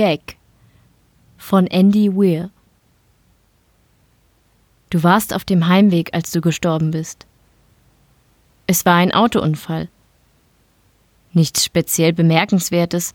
[0.00, 0.36] Egg
[1.36, 2.50] von Andy Weir.
[4.90, 7.26] Du warst auf dem Heimweg, als du gestorben bist.
[8.66, 9.88] Es war ein Autounfall.
[11.32, 13.14] Nichts speziell Bemerkenswertes,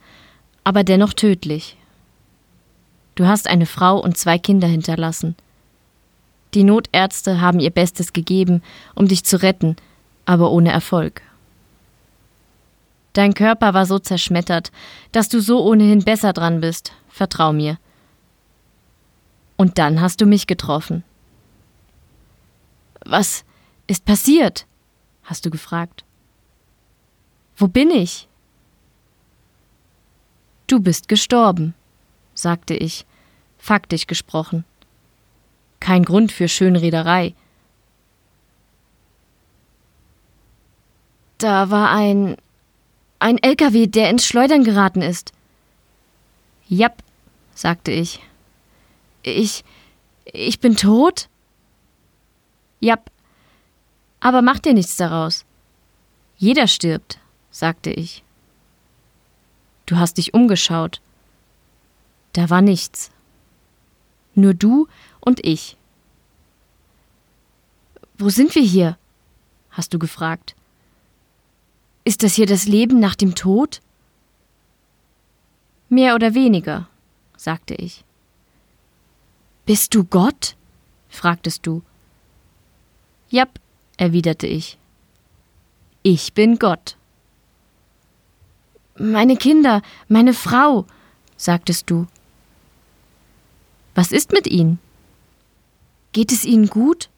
[0.64, 1.78] aber dennoch tödlich.
[3.16, 5.36] Du hast eine Frau und zwei Kinder hinterlassen.
[6.54, 8.62] Die Notärzte haben ihr Bestes gegeben,
[8.96, 9.76] um dich zu retten,
[10.26, 11.22] aber ohne Erfolg.
[13.14, 14.72] Dein Körper war so zerschmettert,
[15.12, 17.78] dass du so ohnehin besser dran bist, vertrau mir.
[19.58, 21.04] Und dann hast du mich getroffen.
[23.06, 23.44] Was
[23.88, 24.66] ist passiert?
[25.30, 26.04] hast du gefragt.
[27.56, 28.28] Wo bin ich?
[30.66, 31.76] Du bist gestorben,
[32.34, 33.06] sagte ich,
[33.60, 34.66] faktisch gesprochen.
[35.80, 37.36] Kein Grund für Schönrederei.
[41.38, 42.38] Da war ein.
[43.20, 45.34] Ein LKW, der ins Schleudern geraten ist.
[46.68, 47.04] Jap,
[47.54, 48.22] sagte ich.
[49.24, 49.64] Ich.
[50.26, 51.28] Ich bin tot?
[52.80, 53.12] Jap.
[54.20, 55.46] Aber mach dir nichts daraus.
[56.38, 57.20] Jeder stirbt,
[57.52, 58.24] sagte ich.
[59.86, 61.02] Du hast dich umgeschaut.
[62.34, 63.12] Da war nichts.
[64.36, 64.88] Nur du
[65.20, 65.76] und ich.
[68.18, 68.98] Wo sind wir hier?
[69.72, 70.56] hast du gefragt.
[72.10, 73.82] Ist das hier das Leben nach dem Tod?
[75.90, 76.90] Mehr oder weniger,
[77.38, 78.04] sagte ich.
[79.68, 80.56] Bist du Gott?
[81.08, 81.84] fragtest du.
[83.30, 83.60] Jap,
[83.98, 84.80] erwiderte ich.
[86.02, 86.98] Ich bin Gott.
[88.98, 90.88] Meine Kinder, meine Frau,
[91.38, 92.08] sagtest du.
[93.94, 94.80] Was ist mit ihnen?
[96.12, 97.12] Geht es ihnen gut?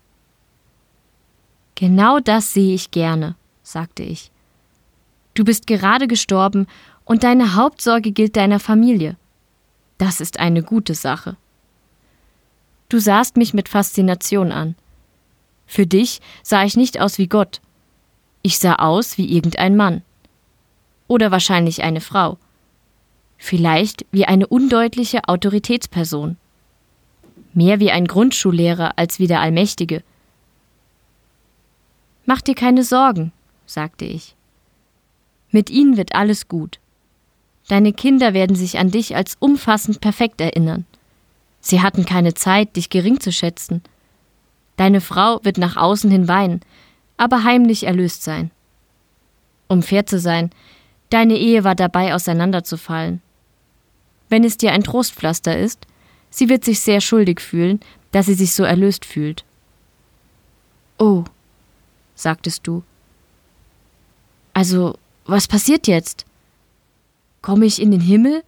[1.76, 4.32] Genau das sehe ich gerne, sagte ich.
[5.42, 6.68] Du bist gerade gestorben
[7.04, 9.18] und deine Hauptsorge gilt deiner Familie.
[9.98, 11.36] Das ist eine gute Sache.
[12.90, 14.76] Du sahst mich mit Faszination an.
[15.66, 17.60] Für dich sah ich nicht aus wie Gott.
[18.44, 20.04] Ich sah aus wie irgendein Mann.
[21.08, 22.38] Oder wahrscheinlich eine Frau.
[23.40, 26.38] Vielleicht wie eine undeutliche Autoritätsperson.
[27.56, 30.04] Mehr wie ein Grundschullehrer als wie der Allmächtige.
[32.28, 33.32] Mach dir keine Sorgen,
[33.66, 34.36] sagte ich.
[35.52, 36.80] Mit ihnen wird alles gut.
[37.68, 40.86] Deine Kinder werden sich an dich als umfassend perfekt erinnern.
[41.60, 43.82] Sie hatten keine Zeit, dich gering zu schätzen.
[44.78, 46.62] Deine Frau wird nach außen hin weinen,
[47.18, 48.52] aber heimlich erlöst sein.
[49.68, 50.50] Um fair zu sein,
[51.12, 53.22] deine Ehe war dabei auseinanderzufallen.
[54.28, 55.86] Wenn es dir ein Trostpflaster ist,
[56.30, 57.80] sie wird sich sehr schuldig fühlen,
[58.12, 59.46] dass sie sich so erlöst fühlt.
[60.98, 61.24] Oh,
[62.16, 62.84] sagtest du.
[64.54, 64.98] Also,
[65.32, 66.26] was passiert jetzt?
[67.42, 68.44] Komme ich in den Himmel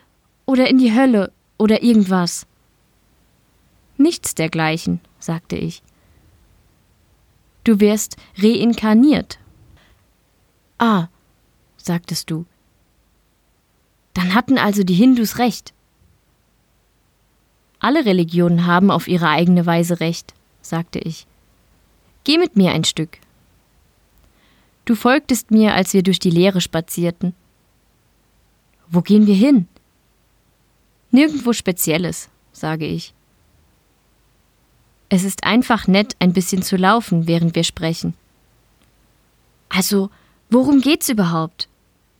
[0.45, 2.45] oder in die Hölle oder irgendwas?
[3.97, 5.81] Nichts dergleichen, sagte ich.
[7.63, 9.39] Du wirst reinkarniert.
[10.77, 11.07] Ah,
[11.77, 12.45] sagtest du.
[14.13, 15.73] Dann hatten also die Hindus recht.
[17.79, 21.25] Alle Religionen haben auf ihre eigene Weise recht, sagte ich.
[22.25, 23.19] Geh mit mir ein Stück.
[24.85, 27.33] Du folgtest mir, als wir durch die Leere spazierten.
[28.89, 29.67] Wo gehen wir hin?
[31.11, 33.13] Nirgendwo Spezielles, sage ich.
[35.09, 38.15] Es ist einfach nett, ein bisschen zu laufen, während wir sprechen.
[39.69, 40.09] Also,
[40.49, 41.69] worum geht's überhaupt?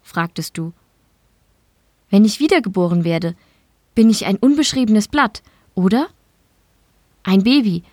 [0.04, 0.74] fragtest du.
[2.10, 3.36] Wenn ich wiedergeboren werde,
[3.96, 5.42] bin ich ein unbeschriebenes Blatt,
[5.76, 6.08] oder?
[7.24, 7.84] Ein Baby.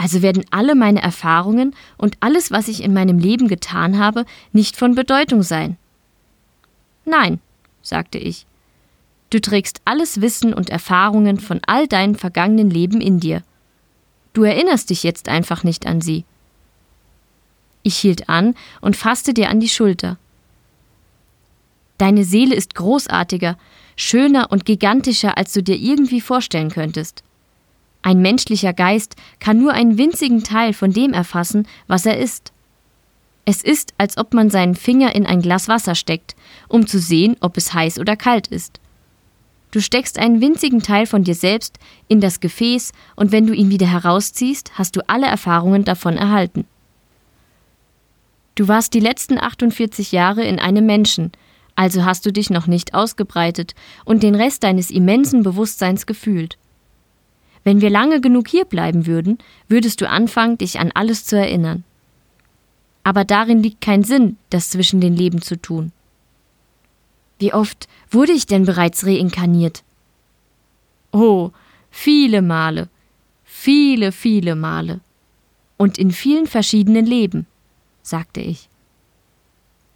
[0.00, 4.74] Also werden alle meine Erfahrungen und alles, was ich in meinem Leben getan habe, nicht
[4.74, 5.76] von Bedeutung sein.
[7.04, 7.38] Nein,
[7.82, 8.46] sagte ich.
[9.28, 13.42] Du trägst alles Wissen und Erfahrungen von all deinen vergangenen Leben in dir.
[14.32, 16.24] Du erinnerst dich jetzt einfach nicht an sie.
[17.82, 20.16] Ich hielt an und fasste dir an die Schulter.
[21.98, 23.58] Deine Seele ist großartiger,
[23.96, 27.22] schöner und gigantischer, als du dir irgendwie vorstellen könntest.
[28.02, 32.52] Ein menschlicher Geist kann nur einen winzigen Teil von dem erfassen, was er ist.
[33.44, 36.36] Es ist, als ob man seinen Finger in ein Glas Wasser steckt,
[36.68, 38.80] um zu sehen, ob es heiß oder kalt ist.
[39.70, 43.70] Du steckst einen winzigen Teil von dir selbst in das Gefäß und wenn du ihn
[43.70, 46.66] wieder herausziehst, hast du alle Erfahrungen davon erhalten.
[48.56, 51.32] Du warst die letzten 48 Jahre in einem Menschen,
[51.76, 53.74] also hast du dich noch nicht ausgebreitet
[54.04, 56.58] und den Rest deines immensen Bewusstseins gefühlt.
[57.64, 61.84] Wenn wir lange genug hier bleiben würden, würdest du anfangen, dich an alles zu erinnern.
[63.02, 65.92] Aber darin liegt kein Sinn, das zwischen den Leben zu tun.
[67.38, 69.82] Wie oft wurde ich denn bereits reinkarniert?
[71.12, 71.50] Oh,
[71.90, 72.88] viele Male,
[73.44, 75.00] viele, viele Male.
[75.76, 77.46] Und in vielen verschiedenen Leben,
[78.02, 78.68] sagte ich.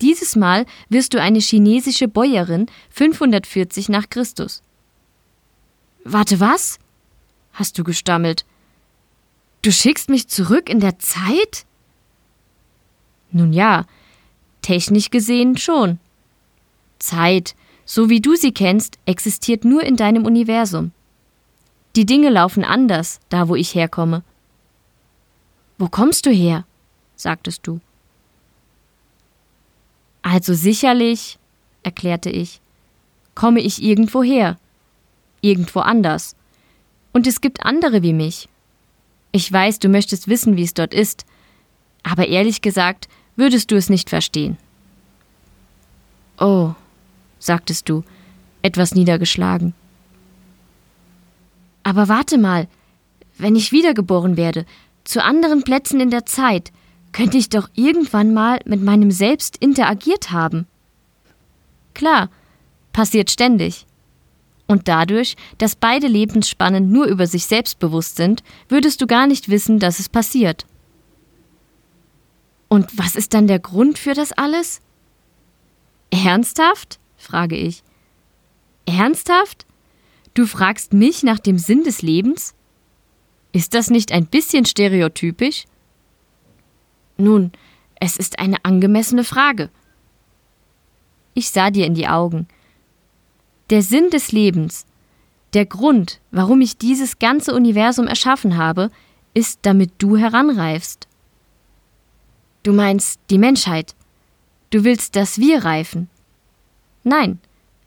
[0.00, 4.62] Dieses Mal wirst du eine chinesische Bäuerin 540 nach Christus.
[6.04, 6.78] Warte, was?
[7.54, 8.44] Hast du gestammelt.
[9.62, 11.64] Du schickst mich zurück in der Zeit?
[13.30, 13.86] Nun ja,
[14.60, 15.98] technisch gesehen schon.
[16.98, 17.54] Zeit,
[17.84, 20.92] so wie du sie kennst, existiert nur in deinem Universum.
[21.96, 24.22] Die Dinge laufen anders, da wo ich herkomme.
[25.78, 26.64] Wo kommst du her?
[27.16, 27.80] sagtest du.
[30.22, 31.38] Also sicherlich,
[31.82, 32.60] erklärte ich,
[33.34, 34.58] komme ich irgendwo her,
[35.40, 36.34] irgendwo anders.
[37.14, 38.48] Und es gibt andere wie mich.
[39.32, 41.24] Ich weiß, du möchtest wissen, wie es dort ist,
[42.02, 44.58] aber ehrlich gesagt würdest du es nicht verstehen.
[46.38, 46.72] Oh,
[47.38, 48.02] sagtest du,
[48.62, 49.74] etwas niedergeschlagen.
[51.84, 52.66] Aber warte mal,
[53.38, 54.66] wenn ich wiedergeboren werde,
[55.04, 56.72] zu anderen Plätzen in der Zeit,
[57.12, 60.66] könnte ich doch irgendwann mal mit meinem Selbst interagiert haben.
[61.94, 62.28] Klar,
[62.92, 63.86] passiert ständig.
[64.66, 69.48] Und dadurch, dass beide Lebensspannen nur über sich selbst bewusst sind, würdest du gar nicht
[69.48, 70.66] wissen, dass es passiert.
[72.68, 74.80] Und was ist dann der Grund für das alles?
[76.10, 76.98] Ernsthaft?
[77.16, 77.82] frage ich.
[78.86, 79.66] Ernsthaft?
[80.34, 82.54] Du fragst mich nach dem Sinn des Lebens?
[83.52, 85.66] Ist das nicht ein bisschen stereotypisch?
[87.16, 87.52] Nun,
[88.00, 89.70] es ist eine angemessene Frage.
[91.34, 92.48] Ich sah dir in die Augen.
[93.70, 94.86] Der Sinn des Lebens,
[95.54, 98.90] der Grund, warum ich dieses ganze Universum erschaffen habe,
[99.32, 101.08] ist, damit du heranreifst.
[102.62, 103.94] Du meinst die Menschheit.
[104.70, 106.08] Du willst, dass wir reifen.
[107.04, 107.38] Nein,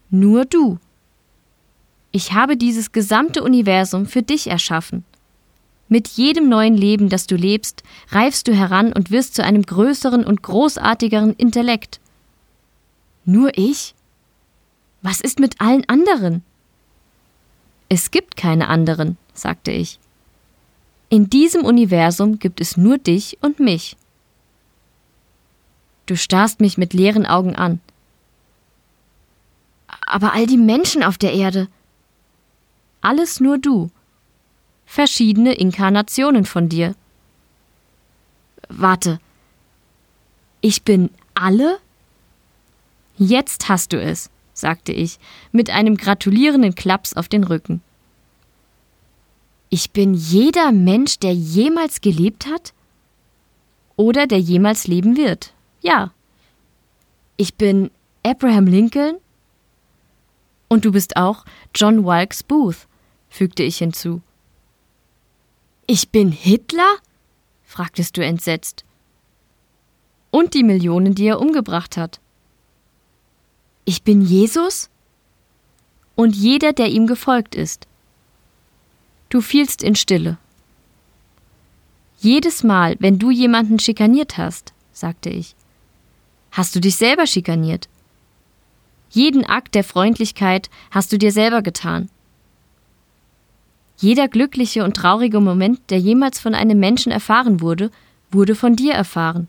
[0.09, 0.79] nur du.
[2.11, 5.03] Ich habe dieses gesamte Universum für dich erschaffen.
[5.89, 10.25] Mit jedem neuen Leben, das du lebst, reifst du heran und wirst zu einem größeren
[10.25, 11.99] und großartigeren Intellekt.
[13.25, 13.93] Nur ich?
[15.01, 16.43] Was ist mit allen anderen?
[17.89, 19.99] Es gibt keine anderen, sagte ich.
[21.09, 23.95] In diesem Universum gibt es nur dich und mich.
[26.05, 27.79] Du starrst mich mit leeren Augen an.
[30.05, 31.67] Aber all die Menschen auf der Erde.
[33.01, 33.89] Alles nur du.
[34.85, 36.95] Verschiedene Inkarnationen von dir.
[38.69, 39.19] Warte.
[40.61, 41.79] Ich bin alle?
[43.17, 45.19] Jetzt hast du es, sagte ich,
[45.51, 47.81] mit einem gratulierenden Klaps auf den Rücken.
[49.69, 52.73] Ich bin jeder Mensch, der jemals gelebt hat?
[53.95, 55.53] Oder der jemals leben wird.
[55.81, 56.11] Ja.
[57.35, 57.91] Ich bin
[58.23, 59.17] Abraham Lincoln,
[60.69, 62.87] und du bist auch John Wilkes Booth,
[63.29, 64.21] fügte ich hinzu.
[65.85, 66.97] Ich bin Hitler?
[67.63, 68.83] fragtest du entsetzt.
[70.31, 72.19] Und die Millionen, die er umgebracht hat.
[73.89, 74.89] Ich bin Jesus?
[76.15, 77.87] Und jeder, der ihm gefolgt ist.
[79.29, 80.37] Du fielst in Stille.
[82.19, 85.55] Jedes Mal, wenn du jemanden schikaniert hast, sagte ich,
[86.51, 87.87] hast du dich selber schikaniert.
[89.09, 92.09] Jeden Akt der Freundlichkeit hast du dir selber getan.
[93.99, 97.89] Jeder glückliche und traurige Moment, der jemals von einem Menschen erfahren wurde,
[98.31, 99.47] wurde von dir erfahren.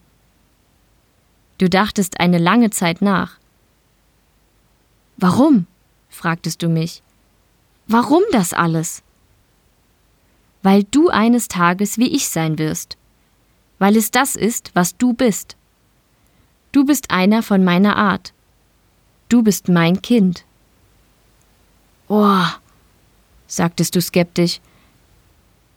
[1.59, 3.38] Du dachtest eine lange Zeit nach.
[5.19, 5.67] Warum?
[6.09, 7.03] fragtest du mich.
[7.89, 9.03] Warum das alles?
[10.63, 12.97] Weil du eines Tages wie ich sein wirst.
[13.81, 15.57] Weil es das ist, was du bist.
[16.71, 18.33] Du bist einer von meiner Art.
[19.29, 20.45] Du bist mein Kind.
[22.09, 22.45] Oh,
[23.47, 24.61] sagtest du skeptisch.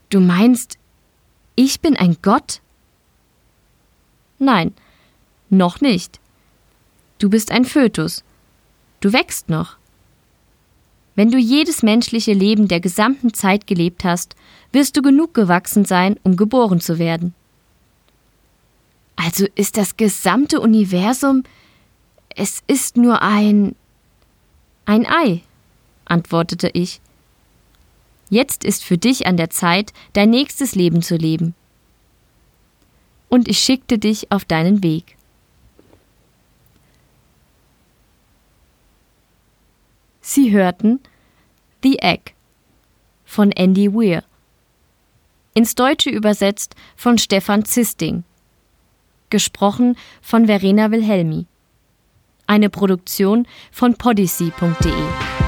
[0.10, 0.78] Du meinst,
[1.56, 2.62] ich bin ein Gott?
[4.38, 4.74] Nein,
[5.50, 6.20] noch nicht.
[7.18, 8.24] Du bist ein Fötus.
[9.02, 9.78] Du wächst noch.
[11.16, 14.36] Wenn du jedes menschliche Leben der gesamten Zeit gelebt hast,
[14.72, 17.34] wirst du genug gewachsen sein, um geboren zu werden.
[19.18, 21.44] Also ist das gesamte Universum
[22.36, 23.76] es ist nur ein.
[24.86, 25.42] ein Ei,
[26.06, 27.02] antwortete ich.
[28.30, 31.54] Jetzt ist für dich an der Zeit, dein nächstes Leben zu leben.
[33.28, 35.18] Und ich schickte dich auf deinen Weg.
[40.22, 41.00] Sie hörten
[41.84, 42.34] The Egg
[43.26, 44.24] von Andy Weir.
[45.54, 48.24] Ins Deutsche übersetzt von Stefan Zisting.
[49.30, 51.48] Gesprochen von Verena Wilhelmi
[52.52, 55.41] eine Produktion von podyssey.de.